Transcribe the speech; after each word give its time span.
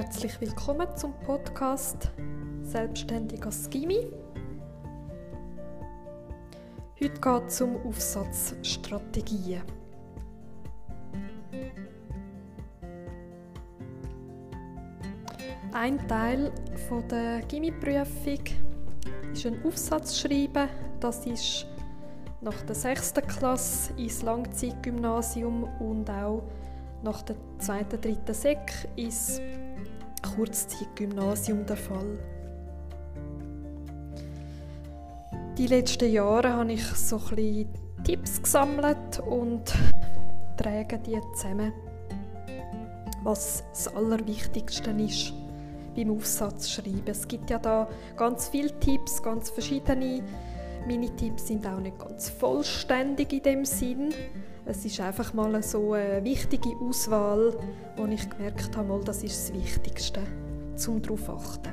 Herzlich 0.00 0.40
willkommen 0.40 0.88
zum 0.96 1.12
Podcast 1.26 2.10
Selbstständig 2.62 3.44
als 3.44 3.68
Gimi. 3.68 4.10
Heute 6.98 7.20
geht 7.20 7.46
es 7.48 7.60
um 7.60 7.76
Aufsatzstrategien. 7.86 9.60
Ein 15.74 16.08
Teil 16.08 16.50
der 17.10 17.42
Gimmi-Prüfung 17.42 18.40
ist 19.34 19.44
ein 19.44 19.62
Aufsatz 19.66 20.18
schreiben. 20.18 20.70
Das 20.98 21.26
ist 21.26 21.66
nach 22.40 22.62
der 22.62 22.74
6. 22.74 23.12
Klasse 23.28 23.92
ins 23.98 24.22
Langzeitgymnasium 24.22 25.64
und 25.78 26.08
auch 26.08 26.42
nach 27.02 27.20
der 27.20 27.36
2. 27.58 27.82
3. 27.84 28.32
Sek 28.32 28.88
ins 28.96 29.42
Kurzzeitgymnasium 30.22 31.66
der 31.66 31.76
Fall. 31.76 32.18
Die 35.58 35.66
letzten 35.66 36.10
Jahre 36.10 36.54
habe 36.54 36.72
ich 36.72 36.84
so 36.84 37.20
ein 37.36 37.68
Tipps 38.04 38.42
gesammelt 38.42 39.20
und 39.26 39.72
trage 40.56 40.98
die 40.98 41.18
zusammen, 41.34 41.72
was 43.22 43.64
das 43.72 43.94
Allerwichtigste 43.94 44.90
ist 44.92 45.34
beim 45.94 46.16
Aufsatz 46.16 46.70
schreiben. 46.70 47.02
Es 47.06 47.26
gibt 47.26 47.50
ja 47.50 47.58
da 47.58 47.88
ganz 48.16 48.48
viele 48.48 48.78
Tipps, 48.80 49.22
ganz 49.22 49.50
verschiedene. 49.50 50.22
Meine 50.86 51.14
Tipps 51.16 51.48
sind 51.48 51.66
auch 51.66 51.80
nicht 51.80 51.98
ganz 51.98 52.30
vollständig 52.30 53.32
in 53.32 53.42
dem 53.42 53.64
Sinn. 53.64 54.14
Es 54.70 54.84
ist 54.84 55.00
einfach 55.00 55.34
mal 55.34 55.60
so 55.64 55.94
eine 55.94 56.22
wichtige 56.22 56.68
Auswahl, 56.76 57.56
wo 57.96 58.06
ich 58.06 58.30
gemerkt 58.30 58.76
habe, 58.76 59.00
das 59.04 59.24
ist 59.24 59.48
das 59.48 59.52
Wichtigste, 59.52 60.20
zum 60.76 61.02
darauf 61.02 61.28
achten. 61.28 61.72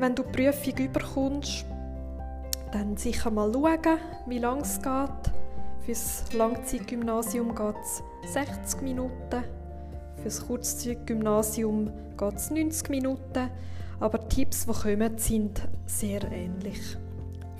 Wenn 0.00 0.16
du 0.16 0.24
die 0.24 0.32
Prüfung 0.32 0.84
überkommst, 0.84 1.64
dann 2.72 2.96
sicher 2.96 3.30
mal 3.30 3.52
schauen, 3.52 3.98
wie 4.26 4.40
lange 4.40 4.62
es 4.62 4.82
geht. 4.82 5.32
Für 5.82 5.92
das 5.92 6.32
Langzeitgymnasium 6.32 7.54
geht 7.54 7.76
es 7.84 8.02
60 8.32 8.82
Minuten, 8.82 9.44
für 10.16 10.24
das 10.24 10.44
Kurzzeitgymnasium 10.44 11.92
geht 12.18 12.34
es 12.34 12.50
90 12.50 12.88
Minuten. 12.90 13.48
Aber 14.00 14.18
die 14.18 14.34
Tipps, 14.34 14.66
die 14.66 14.72
kommen, 14.72 15.18
sind 15.18 15.62
sehr 15.86 16.24
ähnlich 16.32 16.96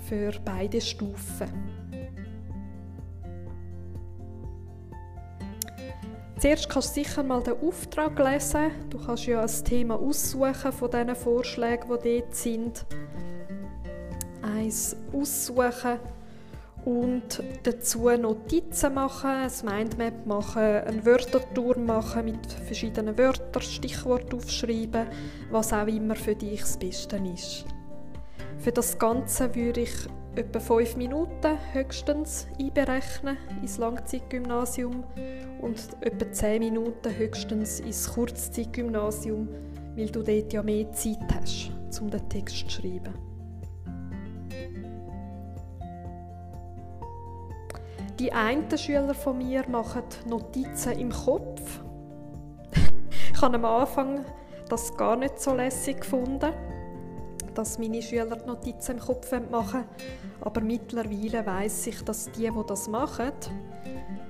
für 0.07 0.31
beide 0.43 0.81
Stufen. 0.81 1.49
Zuerst 6.37 6.69
kannst 6.69 6.95
du 6.95 7.03
sicher 7.03 7.23
mal 7.23 7.41
den 7.41 7.55
Auftrag 7.61 8.19
lesen. 8.19 8.71
Du 8.89 8.97
kannst 9.03 9.25
ja 9.25 9.41
ein 9.41 9.63
Thema 9.63 9.95
aussuchen 9.95 10.71
von 10.71 10.91
diesen 10.91 11.15
Vorschlägen, 11.15 11.87
die 12.03 12.19
dort 12.19 12.35
sind. 12.35 12.85
Eins 14.41 14.95
aussuchen 15.11 15.97
und 16.83 17.41
dazu 17.63 18.09
Notizen 18.09 18.93
machen, 18.93 19.29
ein 19.29 19.51
Mindmap 19.63 20.25
machen, 20.27 20.61
einen 20.61 21.05
Wörterturm 21.05 21.85
machen 21.85 22.25
mit 22.25 22.51
verschiedenen 22.51 23.17
Wörtern, 23.17 23.61
Stichworte 23.61 24.35
aufschreiben, 24.35 25.07
was 25.49 25.73
auch 25.73 25.87
immer 25.87 26.15
für 26.15 26.35
dich 26.35 26.61
das 26.61 26.77
Beste 26.77 27.19
ist. 27.33 27.65
Für 28.65 28.71
das 28.71 28.97
Ganze 28.97 29.53
würde 29.53 29.81
ich 29.81 29.93
etwa 30.35 30.59
fünf 30.59 30.95
Minuten 30.95 31.55
höchstens 31.71 32.47
einberechnen 32.59 33.37
ins 33.61 33.77
Langzeitgymnasium 33.77 35.03
und 35.61 35.79
etwa 36.01 36.31
zehn 36.31 36.63
Minuten 36.63 37.15
höchstens 37.15 37.79
ins 37.79 38.11
Kurzzeitgymnasium, 38.11 39.49
weil 39.95 40.07
du 40.07 40.23
dort 40.23 40.51
ja 40.51 40.63
mehr 40.63 40.91
Zeit 40.93 41.19
hast, 41.35 42.01
um 42.01 42.09
den 42.09 42.27
Text 42.27 42.57
zu 42.57 42.81
schreiben. 42.81 43.13
Die 48.17 48.33
einen 48.33 48.77
Schüler 48.79 49.13
von 49.13 49.37
mir 49.37 49.63
machen 49.69 50.05
Notizen 50.27 50.93
im 50.93 51.11
Kopf. 51.11 51.81
ich 53.31 53.39
habe 53.39 53.57
am 53.57 53.65
Anfang 53.65 54.25
das 54.69 54.97
gar 54.97 55.17
nicht 55.17 55.39
so 55.39 55.53
lässig 55.53 56.01
gefunden, 56.01 56.51
dass 57.55 57.79
meine 57.79 58.01
Schüler 58.01 58.35
die 58.35 58.45
Notizen 58.45 58.97
im 58.97 58.99
Kopf 58.99 59.31
machen 59.49 59.85
Aber 60.41 60.61
mittlerweile 60.61 61.45
weiß 61.45 61.87
ich, 61.87 62.01
dass 62.03 62.31
die, 62.31 62.49
die 62.49 62.63
das 62.67 62.87
machen, 62.87 63.31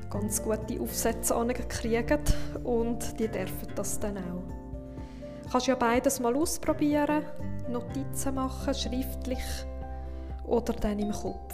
ganz 0.10 0.42
gute 0.42 0.80
Aufsätze 0.80 1.36
kriegen 1.68 2.20
und 2.64 3.20
die 3.20 3.28
dürfen 3.28 3.68
das 3.76 4.00
dann 4.00 4.18
auch. 4.18 5.44
Du 5.44 5.50
kannst 5.52 5.68
ja 5.68 5.76
beides 5.76 6.20
mal 6.20 6.36
ausprobieren, 6.36 7.24
Notizen 7.70 8.36
machen, 8.36 8.74
schriftlich 8.74 9.44
oder 10.46 10.74
dann 10.74 11.00
im 11.00 11.12
Kopf 11.12 11.54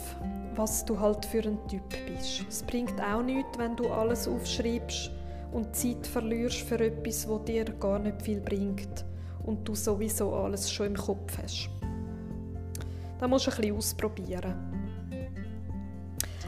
was 0.55 0.83
du 0.85 0.99
halt 0.99 1.25
für 1.25 1.41
ein 1.43 1.57
Typ 1.67 1.89
bist. 2.05 2.45
Es 2.49 2.63
bringt 2.63 2.99
auch 3.01 3.23
nichts, 3.23 3.57
wenn 3.57 3.75
du 3.75 3.87
alles 3.89 4.27
aufschreibst 4.27 5.11
und 5.51 5.75
Zeit 5.75 6.05
verlierst 6.05 6.61
für 6.61 6.79
etwas, 6.79 7.27
wo 7.27 7.39
dir 7.39 7.65
gar 7.65 7.99
nicht 7.99 8.21
viel 8.21 8.39
bringt 8.39 9.05
und 9.43 9.67
du 9.67 9.75
sowieso 9.75 10.33
alles 10.33 10.71
schon 10.71 10.87
im 10.87 10.95
Kopf 10.95 11.37
hast. 11.41 11.69
Da 13.19 13.27
musst 13.27 13.47
du 13.47 13.51
ein 13.51 13.57
bisschen 13.57 13.77
ausprobieren. 13.77 14.53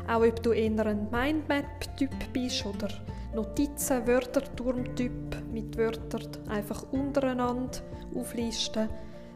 Auch 0.07 0.21
ob 0.21 0.43
du 0.43 0.51
eher 0.51 0.85
ein 0.85 1.07
Mindmap-Typ 1.11 2.33
bist 2.33 2.65
oder 2.65 2.89
Notizen-, 3.33 4.05
Wörterturm-Typ 4.05 5.51
mit 5.51 5.77
Wörtern 5.77 6.27
einfach 6.49 6.83
untereinander 6.91 7.79
auflisten, 8.15 8.89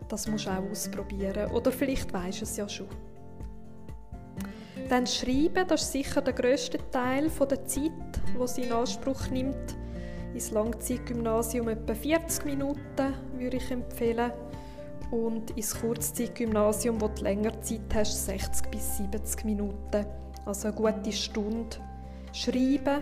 das 0.10 0.28
musst 0.28 0.48
du 0.48 0.52
auch 0.52 0.70
ausprobieren. 0.70 1.52
Oder 1.52 1.72
vielleicht 1.72 2.12
weisst 2.14 2.42
du 2.42 2.44
es 2.44 2.58
ja 2.58 2.68
schon. 2.68 2.88
Dann 4.90 5.06
Schreiben, 5.06 5.68
das 5.68 5.84
ist 5.84 5.92
sicher 5.92 6.22
der 6.22 6.34
grösste 6.34 6.80
Teil 6.92 7.30
der 7.30 7.66
Zeit, 7.66 7.92
die 8.40 8.48
sie 8.48 8.64
in 8.64 8.72
Anspruch 8.72 9.30
nimmt. 9.30 9.76
Ins 10.38 10.52
Langzeitgymnasium 10.52 11.68
etwa 11.70 11.96
40 11.96 12.46
Minuten 12.46 13.16
würde 13.40 13.58
ich 13.58 13.72
empfehlen. 13.72 14.32
Und 15.10 15.50
ins 15.58 15.74
Kurzzeitgymnasium, 15.82 17.02
wo 17.02 17.08
du 17.08 17.24
länger 17.24 17.60
Zeit 17.64 17.92
hast, 17.96 18.28
60 18.28 18.70
bis 18.70 18.98
70 18.98 19.46
Minuten. 19.46 20.06
Also 20.46 20.68
eine 20.68 20.78
gute 20.78 21.12
Stunde. 21.12 21.78
Schreiben. 22.34 23.02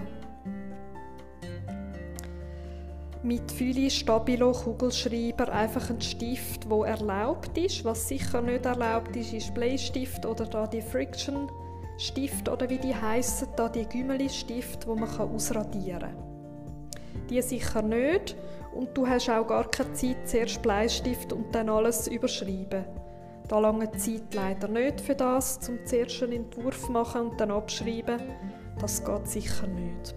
Mit 3.21 3.51
Füli, 3.51 3.89
Stabilo, 3.89 4.53
Kugelschreiber 4.53 5.51
einfach 5.51 5.89
ein 5.89 5.99
Stift, 5.99 6.69
wo 6.69 6.85
erlaubt 6.85 7.57
ist. 7.57 7.83
Was 7.83 8.07
sicher 8.07 8.41
nicht 8.41 8.65
erlaubt 8.65 9.13
ist, 9.13 9.33
ist 9.33 9.53
Bleistift 9.53 10.25
oder 10.25 10.45
da 10.45 10.67
die 10.67 10.81
Friction 10.81 11.51
Stift 11.97 12.47
oder 12.47 12.69
wie 12.69 12.79
die 12.79 12.95
heißen, 12.95 13.49
da 13.57 13.67
die 13.67 13.85
Gümmeli-Stift, 13.85 14.87
wo 14.87 14.95
man 14.95 15.09
ausradieren 15.09 15.99
kann. 15.99 16.34
Die 17.29 17.41
sicher 17.41 17.81
nicht 17.81 18.35
und 18.73 18.95
du 18.95 19.07
hast 19.07 19.29
auch 19.29 19.47
gar 19.47 19.69
keine 19.69 19.93
Zeit, 19.93 20.27
zuerst 20.27 20.61
Bleistift 20.61 21.33
und 21.33 21.53
dann 21.55 21.69
alles 21.69 22.07
überschreiben. 22.07 22.85
Da 23.47 23.59
lange 23.59 23.91
Zeit 23.91 24.33
leider 24.33 24.67
nicht 24.67 25.01
für 25.01 25.15
das, 25.15 25.59
zum 25.59 25.85
zuerst 25.85 26.23
einen 26.23 26.33
Entwurf 26.33 26.89
machen 26.89 27.29
und 27.29 27.39
dann 27.39 27.51
abschreiben. 27.51 28.19
Das 28.79 29.03
geht 29.03 29.27
sicher 29.27 29.67
nicht. 29.67 30.15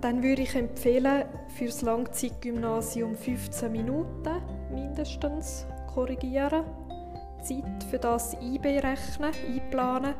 Dann 0.00 0.22
würde 0.22 0.42
ich 0.42 0.54
empfehlen, 0.54 1.24
für 1.48 1.66
das 1.66 1.82
Langzeitgymnasium 1.82 3.14
15 3.14 3.70
Minuten 3.70 4.42
mindestens 4.72 5.66
korrigieren. 5.92 6.64
Zeit 7.42 7.84
für 7.90 7.98
das 7.98 8.36
einberechnen, 8.36 9.32
einplanen. 9.46 10.14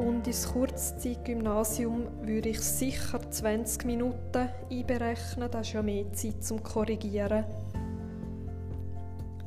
Und 0.00 0.26
ins 0.26 0.50
Kurzzeitgymnasium 0.50 2.06
würde 2.22 2.48
ich 2.48 2.60
sicher 2.60 3.20
20 3.30 3.84
Minuten 3.84 4.48
einberechnen. 4.70 5.50
Das 5.50 5.66
ist 5.66 5.74
ja 5.74 5.82
mehr 5.82 6.10
Zeit 6.14 6.42
zum 6.42 6.62
Korrigieren. 6.62 7.44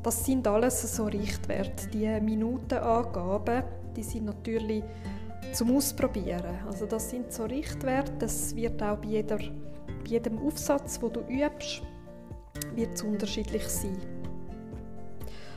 Das 0.03 0.23
sind 0.23 0.47
alles 0.47 0.95
so 0.95 1.05
Richtwerte. 1.05 1.87
Die 1.87 2.07
Minutenangaben, 2.21 3.63
die 3.95 4.03
sind 4.03 4.25
natürlich 4.25 4.83
zum 5.53 5.75
Ausprobieren. 5.75 6.59
Also 6.67 6.85
das 6.85 7.09
sind 7.09 7.33
so 7.33 7.45
Richtwerte. 7.45 8.11
Das 8.19 8.55
wird 8.55 8.83
auch 8.83 8.97
bei, 8.97 9.07
jeder, 9.07 9.37
bei 9.37 10.07
jedem 10.07 10.37
Aufsatz, 10.37 11.01
wo 11.01 11.09
du 11.09 11.21
übst, 11.21 11.81
wird 12.75 13.03
unterschiedlich 13.03 13.67
sein. 13.67 14.12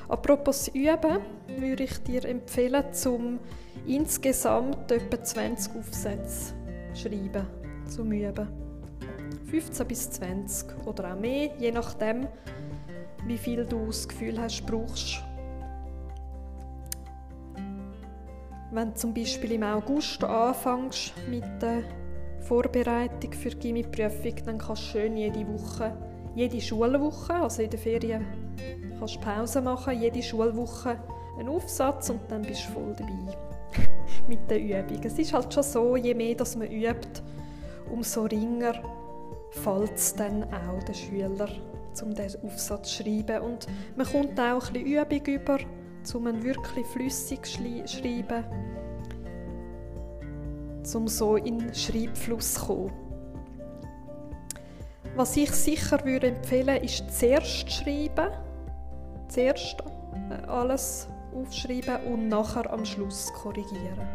Apropos 0.09 0.69
Üben, 0.69 1.19
würde 1.59 1.83
ich 1.83 1.99
dir 2.05 2.25
empfehlen, 2.25 2.85
zum 2.93 3.41
insgesamt 3.87 4.91
etwa 4.93 5.23
20 5.23 5.77
Aufsätze 5.77 6.55
schreiben, 6.95 7.47
zum 7.89 8.13
Üben. 8.13 8.49
15 9.51 9.87
bis 9.87 10.11
20 10.11 10.87
oder 10.87 11.13
auch 11.13 11.19
mehr, 11.19 11.51
je 11.59 11.73
nachdem, 11.73 12.29
wie 13.27 13.39
viel 13.39 13.65
du 13.65 13.87
das 13.87 14.09
Gefühl 14.09 14.41
hast, 14.41 14.65
brauchst. 14.65 15.23
Wenn 18.73 18.89
du 18.89 18.95
zum 18.95 19.15
Beispiel 19.15 19.53
im 19.53 19.63
August 19.63 20.23
anfängst 20.23 21.15
mit 21.29 21.45
den 21.63 21.85
Vorbereitung 22.41 23.33
für 23.33 23.51
die 23.51 23.59
Gimmi-Prüfung, 23.59 24.35
dann 24.45 24.59
kannst 24.59 24.83
du 24.83 24.99
schön 24.99 25.17
jede 25.17 25.47
Woche, 25.49 25.97
jede 26.35 26.61
Schulwoche, 26.61 27.35
also 27.35 27.63
in 27.63 27.71
der 27.71 27.79
Ferien 27.79 28.27
kannst 28.99 29.21
Pause 29.21 29.61
machen, 29.61 30.01
jede 30.01 30.23
Schulwoche 30.23 30.99
einen 31.39 31.49
Aufsatz 31.49 32.11
und 32.11 32.21
dann 32.29 32.43
bist 32.43 32.69
du 32.69 32.73
voll 32.73 32.95
dabei 32.97 33.37
mit 34.29 34.51
der 34.51 34.61
Übung. 34.61 35.03
Es 35.05 35.19
ist 35.19 35.33
halt 35.33 35.53
schon 35.53 35.63
so, 35.63 35.97
je 35.97 36.15
mehr 36.15 36.35
dass 36.35 36.57
man 36.57 36.71
übt, 36.71 37.23
umso 37.91 38.23
ringer 38.23 38.75
fällt 39.51 39.95
es 39.95 40.15
dann 40.15 40.45
auch 40.45 40.83
den 40.85 40.95
Schüler, 40.95 41.49
um 42.03 42.15
diesen 42.15 42.43
Aufsatz 42.45 42.97
zu 42.97 43.03
schreiben. 43.03 43.43
Und 43.43 43.67
man 43.97 44.07
kommt 44.07 44.39
auch 44.39 44.67
ein 44.69 44.73
bisschen 44.73 44.87
Übung 44.87 45.27
über, 45.27 45.59
um 46.15 46.29
ihn 46.29 46.43
wirklich 46.43 46.87
flüssig 46.87 47.45
zu 47.45 47.59
schreiben, 47.87 48.45
um 50.95 51.09
so 51.09 51.37
in 51.37 51.59
den 51.59 51.75
Schreibfluss 51.75 52.55
zu 52.55 52.67
kommen. 52.67 52.93
Was 55.17 55.37
ich 55.37 55.51
sicher 55.53 56.05
würde 56.05 56.29
empfehlen, 56.29 56.83
ist 56.83 57.19
zuerst 57.19 57.71
schreiben, 57.73 58.29
zuerst 59.29 59.83
äh, 60.31 60.47
alles 60.47 61.09
aufschreiben 61.35 62.13
und 62.13 62.29
nachher 62.29 62.73
am 62.73 62.85
Schluss 62.85 63.33
korrigieren. 63.33 64.09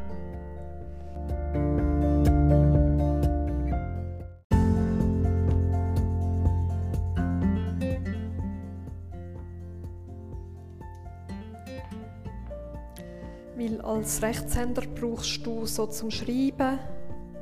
Weil 13.57 13.81
als 13.81 14.21
Rechtshänder 14.21 14.83
brauchst 14.99 15.45
du 15.45 15.65
so 15.65 15.85
zum 15.85 16.09
Schreiben 16.09 16.79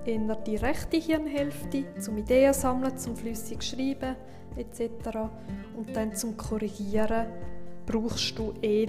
eher 0.06 0.36
die 0.36 0.56
rechte 0.56 0.98
Hirnhälfte, 0.98 1.86
zum 2.00 2.18
Ideen 2.18 2.54
sammeln, 2.54 2.98
zum 2.98 3.15
flüssig 3.15 3.63
schreiben 3.63 4.15
etc. 4.57 5.30
Und 5.77 5.95
dann 5.95 6.13
zum 6.15 6.36
Korrigieren 6.36 7.27
brauchst 7.89 8.38
du 8.38 8.53
eher 8.62 8.86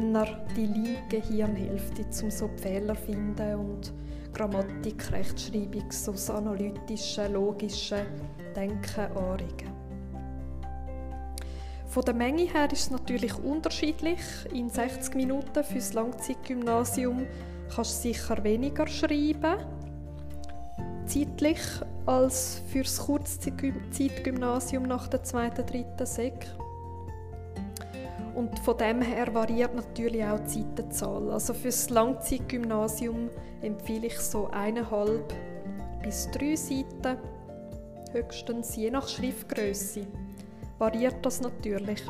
die 0.55 0.67
linke 0.67 1.23
Hirnhälfte, 1.27 2.05
um 2.23 2.31
so 2.31 2.51
Fehler 2.57 2.95
zu 2.95 3.01
finden 3.03 3.55
und 3.55 3.93
Grammatik, 4.35 5.11
Rechtschreibung, 5.11 5.91
so 5.91 6.13
das 6.13 6.29
analytische, 6.29 7.27
logische 7.29 8.05
Denken 8.55 9.17
anregen. 9.17 9.71
Von 11.87 12.05
der 12.05 12.15
Menge 12.15 12.43
her 12.43 12.71
ist 12.71 12.83
es 12.83 12.91
natürlich 12.91 13.35
unterschiedlich. 13.39 14.21
In 14.53 14.69
60 14.69 15.15
Minuten 15.15 15.65
für 15.65 15.75
das 15.77 15.95
Langzeitgymnasium 15.95 17.27
kannst 17.75 18.05
du 18.05 18.09
sicher 18.09 18.45
weniger 18.45 18.87
schreiben, 18.87 19.57
zeitlich, 21.07 21.61
als 22.05 22.61
für 22.69 22.83
das 22.83 22.99
Kurzzeitgymnasium 22.99 24.83
nach 24.85 25.09
der 25.09 25.23
zweiten, 25.23 25.65
dritten 25.67 26.07
Sek. 26.07 26.47
Und 28.35 28.59
von 28.61 28.77
dem 28.77 29.03
her 29.03 29.33
variiert 29.35 29.75
natürlich 29.75 30.25
auch 30.25 30.41
die 30.41 30.63
Seitenzahl. 30.63 31.31
Also 31.31 31.53
für 31.53 31.69
das 31.69 31.91
Langzeitgymnasium 31.91 33.31
empfehle 33.63 34.07
ich 34.07 34.19
so 34.19 34.49
eineinhalb 34.51 35.35
bis 36.03 36.31
drei 36.31 36.57
Seiten, 36.57 37.19
höchstens 38.13 38.77
je 38.77 38.91
nach 38.91 39.09
Schriftgröße. 39.09 40.07
Variiert 40.79 41.17
das 41.23 41.41
natürlich. 41.41 42.03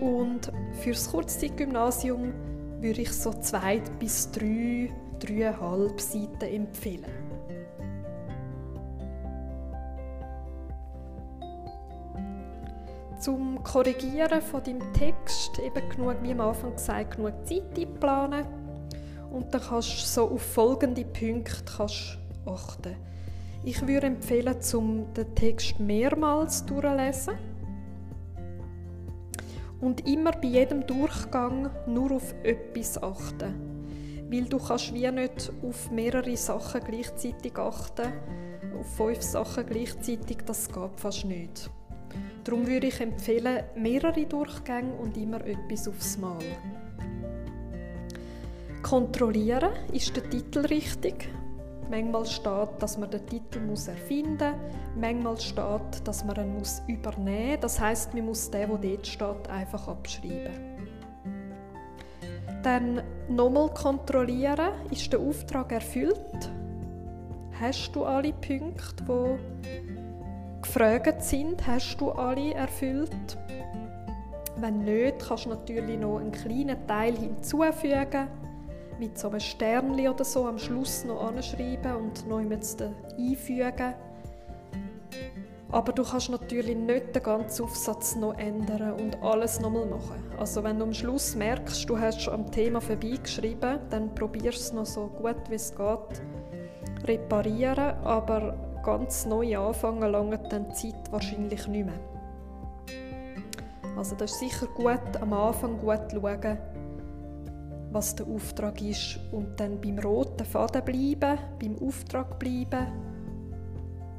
Und 0.00 0.52
für 0.80 0.90
das 0.90 1.10
Kurzzeitgymnasium 1.10 2.32
würde 2.80 3.02
ich 3.02 3.12
so 3.12 3.32
zwei 3.34 3.80
bis 3.98 4.30
drei, 4.32 4.90
dreieinhalb 5.20 6.00
Seiten 6.00 6.42
empfehlen. 6.42 7.21
Zum 13.22 13.62
Korrigieren 13.62 14.42
von 14.42 14.62
deinem 14.64 14.92
Text. 14.92 15.58
Eben 15.60 15.88
genug, 15.88 16.16
wie 16.22 16.32
am 16.32 16.40
Anfang 16.40 16.74
gesagt, 16.74 17.16
genug 17.16 17.34
Zeit 17.46 17.78
einplanen. 17.78 18.44
Und 19.30 19.54
dann 19.54 19.62
kannst 19.62 20.02
du 20.02 20.06
so 20.06 20.30
auf 20.30 20.42
folgende 20.42 21.04
Punkte 21.04 21.62
kannst 21.76 22.18
achten. 22.44 22.96
Ich 23.64 23.86
würde 23.86 24.08
empfehlen, 24.08 24.60
zum 24.60 25.14
den 25.14 25.34
Text 25.36 25.78
mehrmals 25.78 26.66
durchlesen 26.66 27.34
und 29.80 30.06
immer 30.08 30.32
bei 30.32 30.48
jedem 30.48 30.84
Durchgang 30.86 31.70
nur 31.86 32.12
auf 32.12 32.34
etwas 32.42 33.00
achten, 33.00 33.54
weil 34.30 34.44
du 34.44 34.58
kannst 34.58 34.92
wie 34.92 35.10
nicht 35.10 35.52
auf 35.62 35.90
mehrere 35.92 36.36
Sachen 36.36 36.82
gleichzeitig 36.82 37.56
achten, 37.56 38.12
auf 38.78 38.96
fünf 38.96 39.22
Sachen 39.22 39.64
gleichzeitig, 39.64 40.38
das 40.44 40.68
geht 40.68 41.00
fast 41.00 41.24
nicht. 41.24 41.70
Darum 42.44 42.66
würde 42.66 42.88
ich 42.88 43.00
empfehlen, 43.00 43.62
mehrere 43.76 44.26
Durchgänge 44.26 44.94
und 44.94 45.16
immer 45.16 45.44
etwas 45.44 45.86
aufs 45.88 46.18
Mal. 46.18 46.38
Kontrollieren, 48.82 49.70
ist 49.92 50.16
der 50.16 50.28
Titel 50.28 50.60
richtig? 50.66 51.28
Manchmal 51.88 52.26
steht, 52.26 52.70
dass 52.80 52.98
man 52.98 53.10
den 53.10 53.24
Titel 53.26 53.60
muss 53.60 53.86
erfinden 53.86 54.52
muss. 54.52 55.00
Manchmal 55.00 55.38
steht, 55.38 56.06
dass 56.06 56.24
man 56.24 56.36
ihn 56.36 56.54
muss 56.54 56.82
übernehmen 56.88 57.50
muss. 57.50 57.60
Das 57.60 57.80
heißt, 57.80 58.14
man 58.14 58.26
muss 58.26 58.50
den, 58.50 58.68
der 58.68 58.78
dort 58.78 59.06
steht, 59.06 59.48
einfach 59.48 59.88
abschreiben. 59.88 60.72
Dann 62.62 63.02
nochmal 63.28 63.68
kontrollieren, 63.74 64.72
ist 64.90 65.12
der 65.12 65.20
Auftrag 65.20 65.72
erfüllt? 65.72 66.50
Hast 67.60 67.94
du 67.94 68.04
alle 68.04 68.32
Punkte, 68.32 69.04
die 69.06 70.01
gefragt 70.62 71.22
sind, 71.22 71.66
hast 71.66 71.96
du 72.00 72.10
alle 72.10 72.54
erfüllt? 72.54 73.36
Wenn 74.56 74.84
nicht, 74.84 75.26
kannst 75.26 75.46
du 75.46 75.50
natürlich 75.50 75.98
noch 75.98 76.18
einen 76.18 76.32
kleinen 76.32 76.86
Teil 76.86 77.16
hinzufügen, 77.16 78.28
mit 78.98 79.18
so 79.18 79.28
einem 79.28 79.40
Sternchen 79.40 80.08
oder 80.08 80.24
so 80.24 80.46
am 80.46 80.58
Schluss 80.58 81.04
noch 81.04 81.26
anschreiben 81.26 81.96
und 81.96 82.28
noch 82.28 82.38
einfügen. 82.38 83.94
Aber 85.70 85.92
du 85.92 86.04
kannst 86.04 86.30
natürlich 86.30 86.76
nicht 86.76 87.14
den 87.14 87.22
ganzen 87.22 87.64
Aufsatz 87.64 88.14
noch 88.14 88.38
ändern 88.38 88.92
und 88.92 89.22
alles 89.22 89.58
nochmal 89.58 89.86
machen. 89.86 90.22
Also 90.38 90.62
wenn 90.62 90.78
du 90.78 90.84
am 90.84 90.92
Schluss 90.92 91.34
merkst, 91.34 91.88
du 91.88 91.98
hast 91.98 92.28
am 92.28 92.50
Thema 92.50 92.80
vorbeigeschrieben, 92.80 93.80
dann 93.88 94.14
probier 94.14 94.50
es 94.50 94.72
noch 94.72 94.86
so 94.86 95.06
gut 95.06 95.36
wie 95.48 95.54
es 95.54 95.74
geht 95.74 96.22
reparieren, 97.04 97.96
aber 98.04 98.54
ganz 98.82 99.26
neu 99.26 99.56
anfangen, 99.56 100.10
lange 100.10 100.41
dann 100.52 100.68
die 100.68 100.74
Zeit 100.74 101.10
wahrscheinlich 101.10 101.66
nicht 101.66 101.86
mehr. 101.86 102.00
Also 103.96 104.14
das 104.16 104.32
ist 104.32 104.40
sicher 104.40 104.66
gut, 104.66 105.16
am 105.20 105.32
Anfang 105.32 105.78
gut 105.78 106.10
schauen, 106.10 106.58
was 107.90 108.14
der 108.14 108.26
Auftrag 108.26 108.80
ist 108.80 109.18
und 109.32 109.58
dann 109.60 109.80
beim 109.80 109.98
roten 109.98 110.44
Faden 110.44 110.84
bleiben, 110.84 111.38
beim 111.60 111.76
Auftrag 111.86 112.38
bleiben, 112.38 112.86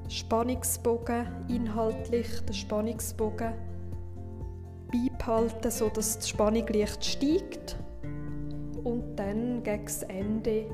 Spannungsbogen 0.09 1.25
inhaltlich, 1.47 2.27
den 2.41 2.53
Spannungsbogen 2.53 3.53
beibehalten, 4.91 5.71
sodass 5.71 6.19
die 6.19 6.29
Spannung 6.29 6.67
leicht 6.67 7.03
steigt 7.03 7.77
und 8.83 9.15
dann 9.15 9.63
gegen 9.63 9.85
das 9.85 10.03
Ende 10.03 10.65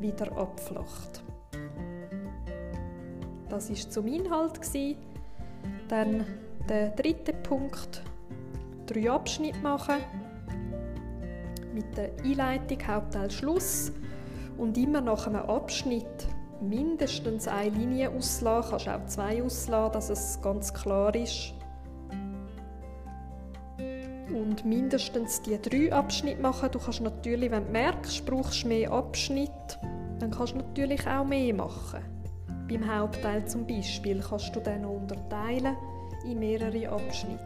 wieder 0.00 0.30
abflacht. 0.36 1.24
Das 3.48 3.70
ist 3.70 3.92
zum 3.92 4.06
Inhalt 4.06 4.60
Dann 5.88 6.24
der 6.68 6.90
dritte 6.90 7.32
Punkt: 7.32 8.02
drei 8.86 9.10
Abschnitte 9.10 9.58
machen 9.60 9.96
mit 11.74 11.96
der 11.96 12.10
Einleitung, 12.24 12.78
Hauptteil, 12.86 13.30
Schluss 13.30 13.92
und 14.56 14.76
immer 14.76 15.00
nach 15.00 15.26
einem 15.26 15.42
Abschnitt 15.42 16.26
mindestens 16.60 17.46
eine 17.46 17.70
Linie 17.70 18.10
auslassen, 18.10 18.70
kannst 18.70 18.88
auch 18.88 19.06
zwei 19.06 19.42
auslassen, 19.42 19.92
dass 19.92 20.10
es 20.10 20.40
ganz 20.42 20.74
klar 20.74 21.14
ist. 21.14 21.54
Und 23.78 24.64
mindestens 24.64 25.40
die 25.42 25.60
drei 25.60 25.92
Abschnitte 25.92 26.42
machen. 26.42 26.70
Du 26.72 26.78
kannst 26.78 27.00
natürlich, 27.00 27.50
wenn 27.50 27.64
du 27.66 27.72
merkst, 27.72 28.20
du 28.20 28.24
brauchst 28.24 28.64
mehr 28.64 28.90
Abschnitte, 28.92 29.52
dann 30.18 30.30
kannst 30.30 30.54
du 30.54 30.58
natürlich 30.58 31.06
auch 31.06 31.24
mehr 31.24 31.54
machen. 31.54 32.17
Beim 32.68 32.86
Hauptteil 32.86 33.46
zum 33.46 33.66
Beispiel 33.66 34.20
kannst 34.20 34.54
du 34.54 34.60
den 34.60 34.84
unterteilen 34.84 35.76
in 36.24 36.38
mehrere 36.38 36.88
Abschnitte. 36.90 37.42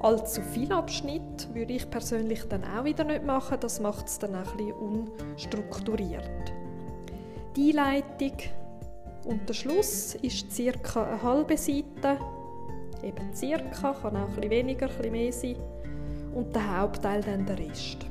Allzu 0.00 0.40
viele 0.40 0.76
Abschnitte 0.76 1.52
würde 1.52 1.74
ich 1.74 1.90
persönlich 1.90 2.44
dann 2.48 2.64
auch 2.64 2.84
wieder 2.84 3.04
nicht 3.04 3.24
machen, 3.24 3.58
das 3.60 3.80
macht 3.80 4.06
es 4.06 4.18
dann 4.18 4.34
auch 4.34 4.50
ein 4.52 4.56
bisschen 4.56 5.08
unstrukturiert. 5.28 6.52
Die 7.56 7.76
Einleitung 7.76 8.36
und 9.24 9.48
der 9.48 9.54
Schluss 9.54 10.14
ist 10.16 10.46
ca. 10.56 11.02
eine 11.02 11.22
halbe 11.22 11.56
Seite, 11.56 12.18
eben 13.02 13.34
circa, 13.34 13.92
kann 13.92 14.16
auch 14.16 14.28
ein 14.28 14.34
bisschen 14.34 14.50
weniger, 14.50 14.86
ein 14.86 14.96
bisschen 14.96 15.12
mehr 15.12 15.32
sein 15.32 15.56
und 16.34 16.54
der 16.54 16.78
Hauptteil 16.78 17.22
dann 17.22 17.44
der 17.44 17.58
Rest. 17.58 18.06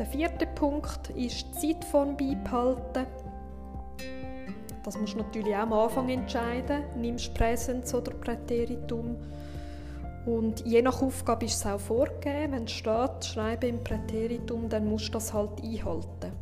Der 0.00 0.06
vierte 0.06 0.46
Punkt 0.46 1.10
ist 1.10 1.46
die 1.62 1.74
Zeitform 1.74 2.16
beibehalten. 2.16 3.04
Das 4.82 4.98
musst 4.98 5.12
du 5.12 5.18
natürlich 5.18 5.54
auch 5.54 5.58
am 5.58 5.74
Anfang 5.74 6.08
entscheiden. 6.08 6.84
Nimmst 6.96 7.28
du 7.28 7.34
Präsens 7.34 7.94
oder 7.94 8.12
Präteritum. 8.12 9.18
Und 10.24 10.64
je 10.64 10.80
nach 10.80 11.02
Aufgabe 11.02 11.44
ist 11.44 11.56
es 11.56 11.66
auch 11.66 11.78
vorgegeben. 11.78 12.52
Wenn 12.52 12.64
es 12.64 12.70
steht, 12.70 13.26
schreibe 13.26 13.66
im 13.66 13.84
Präteritum, 13.84 14.70
dann 14.70 14.88
musst 14.88 15.08
du 15.08 15.12
das 15.12 15.34
halt 15.34 15.62
einhalten. 15.62 16.32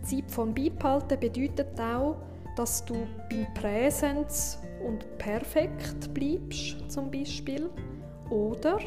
Die 0.00 0.16
Zeitform 0.16 0.52
beibehalten 0.52 1.20
bedeutet 1.20 1.80
auch, 1.80 2.16
dass 2.56 2.84
du 2.86 3.06
beim 3.30 3.46
Präsens 3.54 4.58
und 4.84 5.16
Perfekt 5.18 6.12
bleibst, 6.12 6.90
zum 6.90 7.08
Beispiel. 7.08 7.70
Oder 8.30 8.80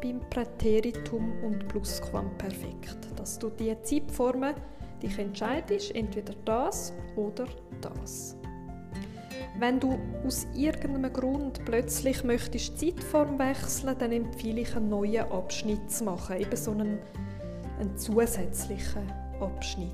beim 0.00 0.20
Präteritum 0.30 1.32
und 1.42 1.68
Plusquamperfekt. 1.68 2.98
Dass 3.16 3.38
du 3.38 3.50
die 3.50 3.76
Zeitformen 3.82 4.54
dich 5.02 5.18
entscheidest, 5.18 5.94
entweder 5.94 6.34
das 6.44 6.92
oder 7.16 7.46
das. 7.80 8.36
Wenn 9.58 9.80
du 9.80 9.98
aus 10.26 10.46
irgendeinem 10.54 11.12
Grund 11.12 11.64
plötzlich 11.64 12.22
möchtest 12.24 12.78
Zeitform 12.78 13.38
wechseln, 13.38 13.96
dann 13.98 14.12
empfehle 14.12 14.60
ich 14.60 14.76
einen 14.76 14.90
neuen 14.90 15.30
Abschnitt 15.32 15.90
zu 15.90 16.04
machen, 16.04 16.36
eben 16.40 16.56
so 16.56 16.72
einen, 16.72 16.98
einen 17.80 17.96
zusätzlichen 17.96 19.10
Abschnitt. 19.40 19.92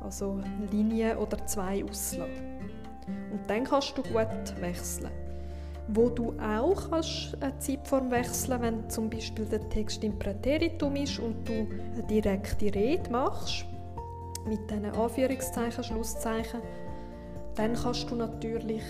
Also 0.00 0.40
eine 0.42 0.66
Linie 0.70 1.18
oder 1.18 1.44
zwei 1.46 1.84
auslassen. 1.84 2.26
Und 3.32 3.40
dann 3.48 3.64
kannst 3.64 3.96
du 3.98 4.02
gut 4.02 4.60
wechseln. 4.60 5.10
Wo 5.88 6.10
du 6.10 6.34
auch 6.38 6.90
kannst 6.90 7.36
eine 7.40 7.58
Zeitform 7.58 8.10
wechseln 8.10 8.60
wenn 8.60 8.90
zum 8.90 9.08
Beispiel 9.08 9.46
der 9.46 9.66
Text 9.70 10.04
im 10.04 10.18
Präteritum 10.18 10.96
ist 10.96 11.18
und 11.18 11.48
du 11.48 11.66
eine 11.94 12.02
direkte 12.08 12.66
Rede 12.74 13.10
machst, 13.10 13.64
mit 14.46 14.70
diesen 14.70 14.86
Anführungszeichen, 14.86 15.84
Schlusszeichen, 15.84 16.60
dann 17.54 17.74
kannst 17.74 18.10
du 18.10 18.14
natürlich 18.14 18.82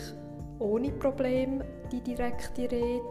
ohne 0.59 0.91
Problem 0.91 1.63
die 1.91 2.01
direkte 2.01 2.63
Rede 2.63 3.03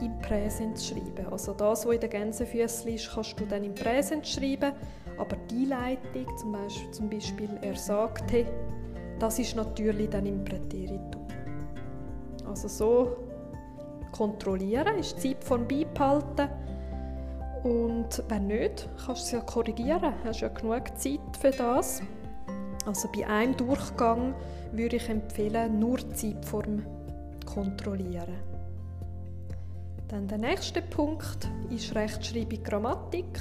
im 0.00 0.18
Präsens 0.20 0.88
schreiben. 0.88 1.26
Also 1.30 1.52
das, 1.52 1.86
was 1.86 1.94
in 1.94 2.00
den 2.00 2.10
Gänsefüßchen 2.10 2.94
ist, 2.94 3.10
kannst 3.12 3.38
du 3.38 3.46
dann 3.46 3.64
im 3.64 3.74
Präsens 3.74 4.30
schreiben, 4.30 4.72
aber 5.18 5.36
die 5.50 5.66
Leitung, 5.66 6.36
zum 6.38 6.52
Beispiel, 6.52 6.90
zum 6.90 7.10
Beispiel 7.10 7.50
er 7.60 7.76
sagte, 7.76 8.46
das 9.18 9.38
ist 9.38 9.54
natürlich 9.54 10.08
dann 10.08 10.26
im 10.26 10.42
Präteritum. 10.44 11.19
Also 12.50 12.66
so 12.66 13.16
kontrollieren, 14.10 14.98
ist 14.98 15.22
die 15.22 15.34
Zeitform 15.34 15.68
beibehalten 15.68 16.48
und 17.62 18.24
wenn 18.28 18.48
nicht, 18.48 18.88
kannst 19.06 19.22
du 19.22 19.26
es 19.26 19.30
ja 19.30 19.40
korrigieren, 19.40 20.14
hast 20.24 20.40
ja 20.40 20.48
genug 20.48 20.98
Zeit 20.98 21.20
für 21.38 21.52
das. 21.52 22.02
Also 22.84 23.08
bei 23.14 23.24
einem 23.24 23.56
Durchgang 23.56 24.34
würde 24.72 24.96
ich 24.96 25.08
empfehlen, 25.08 25.78
nur 25.78 25.98
die 25.98 26.10
Zeitform 26.14 26.84
kontrollieren. 27.46 28.34
Dann 30.08 30.26
der 30.26 30.38
nächste 30.38 30.82
Punkt 30.82 31.48
ist 31.70 31.94
Rechtschreibung 31.94 32.64
Grammatik. 32.64 33.40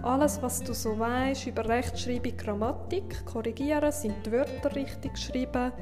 Alles, 0.00 0.40
was 0.40 0.62
du 0.62 0.74
so 0.74 0.96
weißt 0.96 1.48
über 1.48 1.68
Rechtschreibung 1.68 2.36
Grammatik, 2.36 3.26
korrigieren, 3.26 3.90
sind 3.90 4.14
die 4.24 4.30
Wörter 4.30 4.76
richtig 4.76 5.14
geschrieben, 5.14 5.72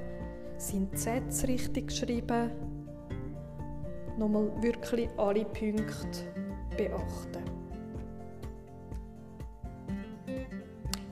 sind 0.59 0.93
die 0.93 0.97
Sätze 0.97 1.49
richtig 1.49 1.89
geschrieben. 1.89 2.51
Nochmal 4.19 4.51
wirklich 4.63 5.09
alle 5.17 5.45
Punkte 5.45 6.33
beachten. 6.77 7.45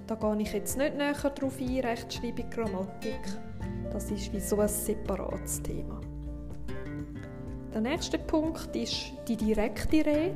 Da 0.07 0.15
gehe 0.15 0.43
ich 0.43 0.53
jetzt 0.53 0.77
nicht 0.77 0.97
näher 0.97 1.15
darauf 1.15 1.59
ein, 1.59 1.81
Rechtschreibung, 1.81 2.51
Grammatik. 2.51 3.21
Das 3.93 4.11
ist 4.11 4.33
wie 4.33 4.41
so 4.41 4.61
ein 4.61 4.69
separates 4.69 5.63
Thema. 5.63 6.01
Der 7.73 7.81
nächste 7.81 8.19
Punkt 8.19 8.75
ist 8.77 9.13
die 9.27 9.37
direkte 9.37 10.05
Rede. 10.05 10.35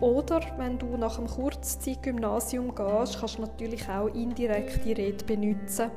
Oder 0.00 0.40
wenn 0.56 0.78
du 0.78 0.96
nach 0.96 1.16
dem 1.16 1.26
Kurzzeitgymnasium 1.26 2.74
gehst, 2.74 3.18
kannst 3.18 3.38
du 3.38 3.42
natürlich 3.42 3.88
auch 3.88 4.08
indirekte 4.08 4.96
Rede 4.96 5.24
benutzen. 5.24 5.90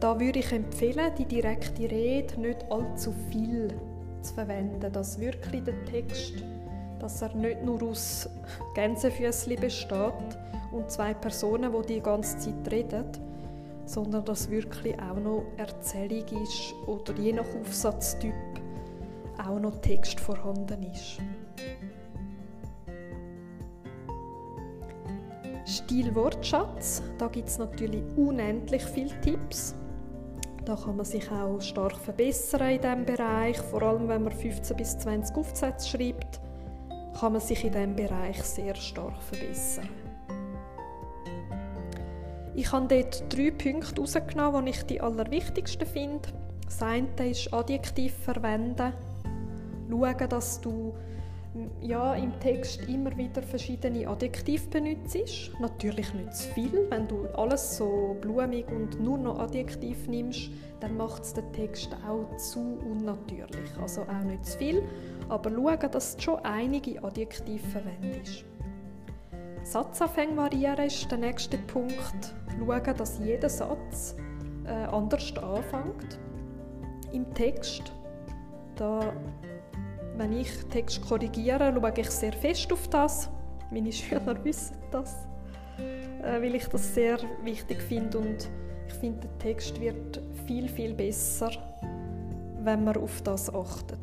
Da 0.00 0.18
würde 0.20 0.38
ich 0.38 0.52
empfehlen, 0.52 1.12
die 1.18 1.24
direkte 1.24 1.90
Rede 1.90 2.40
nicht 2.40 2.64
allzu 2.70 3.12
viel 3.30 3.68
zu 4.22 4.34
verwenden, 4.34 4.92
dass 4.92 5.18
wirklich 5.18 5.64
der 5.64 5.84
Text 5.84 6.34
dass 6.98 7.22
er 7.22 7.34
nicht 7.34 7.62
nur 7.62 7.82
aus 7.82 8.28
Gänsefüßli 8.74 9.56
besteht 9.56 10.38
und 10.72 10.90
zwei 10.90 11.14
Personen, 11.14 11.72
die 11.82 11.94
die 11.94 12.00
ganze 12.00 12.38
Zeit 12.38 12.70
reden, 12.72 13.04
sondern 13.86 14.24
dass 14.24 14.50
wirklich 14.50 14.94
auch 15.00 15.16
noch 15.16 15.44
Erzählung 15.56 16.24
ist 16.42 16.74
oder 16.86 17.14
je 17.14 17.32
nach 17.32 17.46
Aufsatztyp 17.60 18.34
auch 19.38 19.58
noch 19.58 19.80
Text 19.80 20.20
vorhanden 20.20 20.82
ist. 20.92 21.18
Stil-Wortschatz, 25.64 27.02
da 27.18 27.28
gibt 27.28 27.48
es 27.48 27.58
natürlich 27.58 28.02
unendlich 28.16 28.82
viele 28.82 29.18
Tipps. 29.20 29.74
Da 30.68 30.76
kann 30.76 30.96
man 30.96 31.06
sich 31.06 31.30
auch 31.30 31.62
stark 31.62 31.96
verbessern 31.96 32.68
in 32.68 32.82
diesem 32.82 33.06
Bereich, 33.06 33.56
vor 33.56 33.80
allem 33.80 34.06
wenn 34.06 34.24
man 34.24 34.32
15 34.34 34.76
bis 34.76 34.98
20 34.98 35.34
Aufsätze 35.34 35.88
schreibt 35.88 36.40
kann 37.18 37.32
man 37.32 37.40
sich 37.40 37.64
in 37.64 37.72
diesem 37.72 37.96
Bereich 37.96 38.42
sehr 38.42 38.74
stark 38.74 39.20
verbessern. 39.22 39.88
Ich 42.54 42.70
habe 42.70 42.86
dort 42.86 43.24
drei 43.34 43.50
Punkte 43.50 43.94
herausgenommen, 43.96 44.66
die 44.66 44.70
ich 44.70 44.82
die 44.84 45.00
allerwichtigsten 45.00 45.86
finde. 45.86 46.28
Das 46.64 46.82
eine 46.82 47.08
ist 47.28 47.52
Adjektiv 47.52 48.14
verwenden. 48.14 48.92
Schauen, 49.90 50.28
dass 50.28 50.60
du 50.60 50.94
ja, 51.80 52.14
im 52.14 52.38
Text 52.40 52.88
immer 52.88 53.16
wieder 53.16 53.42
verschiedene 53.42 54.06
Adjektive 54.06 54.68
benutzt. 54.68 55.50
Natürlich 55.60 56.12
nicht 56.14 56.34
zu 56.34 56.48
viel. 56.50 56.86
Wenn 56.90 57.08
du 57.08 57.26
alles 57.28 57.76
so 57.76 58.16
blumig 58.20 58.66
und 58.68 59.00
nur 59.00 59.18
noch 59.18 59.38
Adjektiv 59.38 60.06
nimmst, 60.06 60.50
dann 60.80 60.96
macht 60.96 61.22
es 61.22 61.34
den 61.34 61.50
Text 61.52 61.96
auch 62.06 62.36
zu 62.36 62.78
unnatürlich. 62.90 63.70
Also 63.80 64.02
auch 64.02 64.24
nicht 64.24 64.44
zu 64.46 64.58
viel, 64.58 64.82
aber 65.28 65.50
schauen, 65.50 65.90
dass 65.90 66.16
du 66.16 66.22
schon 66.22 66.38
einige 66.44 67.02
Adjektive 67.02 67.66
verwendest. 67.68 68.44
Satzanfänge 69.64 70.36
variieren 70.36 70.86
ist 70.86 71.10
der 71.10 71.18
nächste 71.18 71.58
Punkt. 71.58 72.34
Schauen, 72.58 72.96
dass 72.96 73.18
jeder 73.18 73.48
Satz 73.48 74.16
äh, 74.64 74.70
anders 74.70 75.36
anfängt 75.36 76.18
im 77.12 77.32
Text. 77.34 77.92
Da 78.76 79.12
wenn 80.18 80.32
ich 80.32 80.50
Text 80.64 81.00
korrigiere, 81.00 81.72
schaue 81.72 81.92
ich 81.96 82.10
sehr 82.10 82.32
fest 82.32 82.72
auf 82.72 82.88
das. 82.88 83.30
Meine 83.70 83.92
Schüler 83.92 84.44
wissen 84.44 84.76
das, 84.90 85.28
äh, 86.22 86.42
weil 86.42 86.56
ich 86.56 86.66
das 86.66 86.94
sehr 86.94 87.18
wichtig 87.44 87.80
finde 87.80 88.18
und 88.18 88.48
ich 88.88 88.94
finde, 88.94 89.20
der 89.28 89.38
Text 89.38 89.80
wird 89.80 90.20
viel, 90.46 90.68
viel 90.68 90.94
besser, 90.94 91.50
wenn 92.62 92.84
man 92.84 92.96
auf 92.96 93.22
das 93.22 93.54
achtet. 93.54 93.98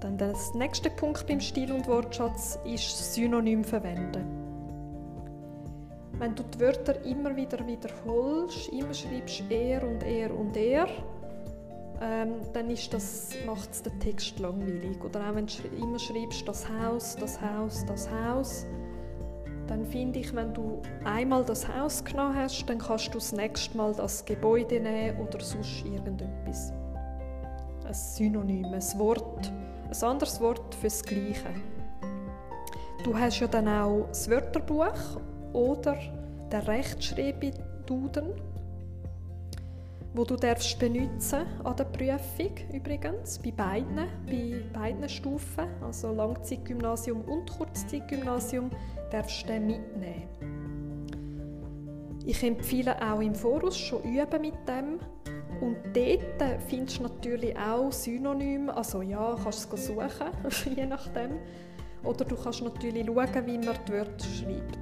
Dann 0.00 0.16
der 0.16 0.32
nächste 0.54 0.88
Punkt 0.90 1.26
beim 1.26 1.40
Stil- 1.40 1.72
und 1.72 1.86
Wortschatz 1.88 2.58
ist 2.64 3.14
Synonym 3.14 3.64
verwenden. 3.64 4.24
Wenn 6.12 6.34
du 6.34 6.42
die 6.44 6.60
Wörter 6.60 7.04
immer 7.04 7.36
wieder 7.36 7.64
wiederholst, 7.66 8.68
immer 8.68 8.94
schreibst 8.94 9.42
er 9.50 9.82
und 9.86 10.02
er 10.04 10.34
und 10.34 10.56
er, 10.56 10.88
ähm, 12.00 12.34
dann 12.52 12.68
macht 13.46 13.70
es 13.70 13.82
den 13.82 14.00
Text 14.00 14.38
langweilig. 14.38 15.02
Oder 15.04 15.28
auch 15.28 15.34
wenn 15.34 15.46
du 15.46 15.82
immer 15.82 15.98
schreibst, 15.98 16.46
das 16.46 16.68
Haus, 16.68 17.16
das 17.16 17.40
Haus, 17.40 17.84
das 17.86 18.08
Haus, 18.10 18.66
dann 19.66 19.84
finde 19.84 20.20
ich, 20.20 20.34
wenn 20.34 20.54
du 20.54 20.80
einmal 21.04 21.44
das 21.44 21.68
Haus 21.68 22.02
genommen 22.02 22.36
hast, 22.36 22.66
dann 22.66 22.78
kannst 22.78 23.08
du 23.08 23.18
das 23.18 23.32
nächste 23.32 23.76
Mal 23.76 23.94
das 23.94 24.24
Gebäude 24.24 24.80
nehmen 24.80 25.18
oder 25.20 25.40
sonst 25.40 25.84
irgendetwas. 25.84 26.72
Ein 27.84 27.94
Synonym, 27.94 28.66
ein 28.66 28.98
Wort, 28.98 29.52
ein 29.90 30.08
anderes 30.08 30.40
Wort 30.40 30.74
für 30.74 30.86
das 30.86 31.02
Gleiche. 31.02 31.50
Du 33.04 33.16
hast 33.16 33.40
ja 33.40 33.46
dann 33.46 33.68
auch 33.68 34.06
das 34.08 34.28
Wörterbuch 34.28 35.20
oder 35.52 35.96
den 36.50 36.60
Rechtschreibduden 36.60 38.32
wo 40.18 40.24
du 40.24 40.34
darfst 40.34 40.76
benutzen 40.80 41.46
an 41.62 41.76
der 41.76 41.84
Prüfung 41.84 42.52
übrigens, 42.72 43.38
bei 43.38 43.52
beiden, 43.52 44.08
bei 44.26 44.64
beiden 44.72 45.08
Stufen, 45.08 45.64
also 45.80 46.12
Langzeitgymnasium 46.12 47.20
und 47.20 47.48
Kurzzeitgymnasium, 47.48 48.68
darfst 49.12 49.44
du 49.44 49.46
den 49.46 49.66
mitnehmen. 49.68 50.28
Ich 52.26 52.42
empfehle 52.42 52.96
auch 53.00 53.20
im 53.20 53.32
Voraus 53.32 53.78
schon 53.78 54.02
üben 54.02 54.40
mit 54.40 54.54
dem 54.66 54.98
Und 55.60 55.76
dort 55.94 56.62
findest 56.68 56.98
du 56.98 57.04
natürlich 57.04 57.56
auch 57.56 57.92
Synonyme. 57.92 58.76
Also 58.76 59.02
ja, 59.02 59.38
kannst 59.40 59.70
du 59.70 59.76
es 59.76 59.86
suchen, 59.86 60.74
je 60.76 60.86
nachdem. 60.86 61.38
Oder 62.02 62.24
du 62.24 62.34
kannst 62.34 62.62
natürlich 62.62 63.06
schauen, 63.06 63.46
wie 63.46 63.58
man 63.58 63.76
die 63.86 63.92
Wörter 63.92 64.26
schreibt. 64.26 64.77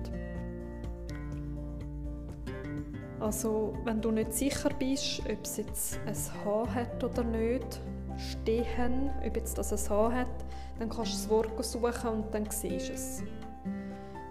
Also, 3.20 3.75
wenn 3.85 4.00
du 4.00 4.11
nicht 4.11 4.35
sicher 4.35 4.70
bist, 4.78 5.20
ob 5.20 5.42
es 5.42 5.56
jetzt 5.56 5.99
ein 6.06 6.14
H 6.44 6.75
hat 6.75 7.02
oder 7.02 7.25
nicht, 7.25 7.80
stehen, 8.16 9.11
ob 9.26 9.37
jetzt 9.37 9.56
das 9.58 9.73
ein 9.73 9.90
H 9.90 10.12
hat, 10.12 10.26
dann 10.78 10.88
kannst 10.88 11.12
du 11.12 11.16
das 11.16 11.30
Wort 11.30 11.64
suchen 11.64 12.11
und 12.11 12.35
dann 12.35 12.46
siehst 12.50 12.88
du 12.88 12.92
es. 12.92 13.23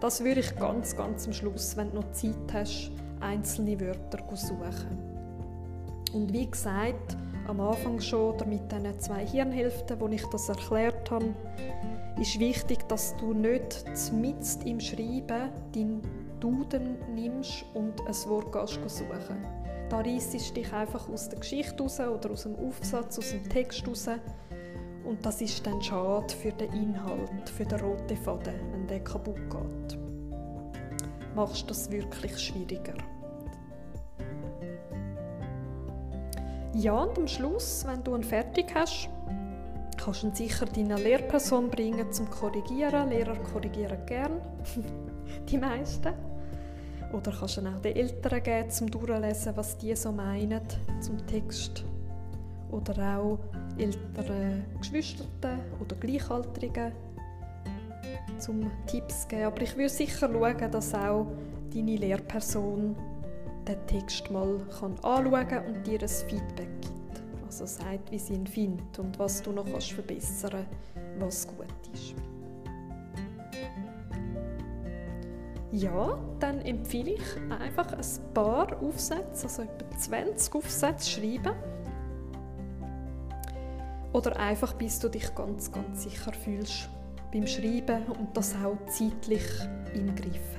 Das 0.01 0.23
würde 0.23 0.41
ich 0.41 0.55
ganz, 0.55 0.95
ganz 0.95 1.25
am 1.25 1.33
Schluss, 1.33 1.75
wenn 1.77 1.89
du 1.89 1.95
noch 1.97 2.11
Zeit 2.11 2.53
hast, 2.53 2.91
einzelne 3.21 3.79
Wörter 3.79 4.19
suchen. 4.35 5.15
Und 6.13 6.31
wie 6.31 6.49
gesagt, 6.49 7.17
am 7.47 7.59
Anfang 7.59 7.99
schon, 7.99 8.35
oder 8.35 8.45
mit 8.45 8.71
diesen 8.71 8.99
zwei 8.99 9.25
Hirnhälften, 9.25 9.99
wo 9.99 10.07
ich 10.07 10.25
das 10.27 10.49
erklärt 10.49 11.09
habe, 11.11 11.33
ist 12.19 12.39
wichtig, 12.39 12.87
dass 12.87 13.15
du 13.17 13.33
nicht 13.33 13.83
mitten 14.13 14.67
im 14.67 14.79
Schreiben 14.79 15.49
deinen 15.73 16.01
Duden 16.45 16.99
nimmst 17.15 17.65
und 17.73 17.99
ein 18.01 18.29
Wort 18.29 18.51
gehst 18.51 18.79
suchen. 18.87 19.43
Da 19.89 20.03
du 20.03 20.53
dich 20.53 20.71
einfach 20.71 21.09
aus 21.09 21.27
der 21.27 21.39
Geschichte 21.39 21.81
raus 21.81 21.99
oder 21.99 22.29
aus 22.29 22.43
dem 22.43 22.55
Aufsatz, 22.55 23.17
aus 23.17 23.31
dem 23.31 23.49
Text 23.49 23.87
raus. 23.87 24.07
Und 25.05 25.25
das 25.25 25.41
ist 25.41 25.65
dann 25.65 25.81
schade 25.81 26.31
für 26.31 26.51
den 26.51 26.71
Inhalt, 26.73 27.49
für 27.49 27.65
den 27.65 27.79
roten 27.79 28.15
Faden, 28.15 28.59
wenn 28.71 28.85
der 28.85 29.03
kaputt 29.03 29.39
geht. 29.49 29.99
Machst 31.33 31.63
du 31.63 31.67
das 31.69 31.89
wirklich 31.89 32.37
schwieriger. 32.37 32.93
Ja, 36.75 36.93
und 36.93 37.17
am 37.17 37.27
Schluss, 37.27 37.87
wenn 37.87 38.03
du 38.03 38.15
ihn 38.15 38.23
fertig 38.23 38.67
hast, 38.75 39.09
kannst 39.97 40.21
du 40.21 40.27
ihn 40.27 40.35
sicher 40.35 40.67
deiner 40.67 40.99
Lehrperson 40.99 41.71
bringen 41.71 42.11
zum 42.11 42.29
Korrigieren. 42.29 43.09
Lehrer 43.09 43.35
korrigieren 43.51 44.05
gern, 44.05 44.41
die 45.49 45.57
meisten. 45.57 46.13
Oder 47.13 47.31
kannst 47.31 47.57
du 47.57 47.61
auch 47.61 47.81
den 47.81 47.95
Eltern 47.95 48.43
geben, 48.43 48.69
zum 48.69 48.91
Durchlesen, 48.91 49.55
was 49.55 49.77
die 49.77 49.95
so 49.95 50.11
meinen 50.11 50.61
zum 50.99 51.25
Text. 51.27 51.83
Oder 52.71 53.17
auch 53.17 53.39
älteren 53.77 54.65
Geschwistern 54.79 55.59
oder 55.79 55.95
Gleichaltrigen 55.95 56.91
zum 58.39 58.71
Tipps 58.87 59.27
geben. 59.27 59.45
Aber 59.45 59.61
ich 59.61 59.75
würde 59.75 59.89
sicher 59.89 60.29
schauen, 60.31 60.71
dass 60.71 60.93
auch 60.93 61.27
deine 61.73 61.95
Lehrperson 61.95 62.95
den 63.67 63.87
Text 63.87 64.29
mal 64.29 64.59
anschauen 64.77 65.47
kann 65.47 65.65
und 65.65 65.87
dir 65.87 66.01
ein 66.01 66.07
Feedback 66.07 66.81
gibt. 66.81 67.23
Also 67.45 67.65
sagt, 67.65 68.11
wie 68.11 68.19
sie 68.19 68.33
ihn 68.33 68.47
findet 68.47 68.99
und 68.99 69.17
was 69.17 69.41
du 69.41 69.51
noch 69.51 69.65
kannst 69.65 69.91
verbessern 69.91 70.65
was 71.19 71.47
gut 71.47 71.67
ist. 71.93 72.13
Ja, 75.75 76.17
dann 76.39 76.61
empfehle 76.61 77.15
ich 77.15 77.51
einfach 77.51 77.91
ein 77.91 78.33
paar 78.33 78.81
Aufsätze, 78.81 79.47
also 79.47 79.63
etwa 79.63 79.97
20 79.97 80.55
Aufsätze 80.55 81.09
schreiben. 81.09 81.53
Oder 84.13 84.37
einfach, 84.37 84.71
bis 84.75 84.99
du 84.99 85.09
dich 85.09 85.35
ganz, 85.35 85.69
ganz 85.69 86.03
sicher 86.03 86.31
fühlst 86.31 86.87
beim 87.33 87.45
Schreiben 87.45 88.05
und 88.05 88.37
das 88.37 88.55
auch 88.55 88.77
zeitlich 88.87 89.43
im 89.93 90.15
Griff. 90.15 90.54